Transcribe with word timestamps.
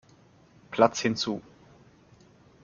Platz 0.71 1.01
hinzu. 1.05 1.39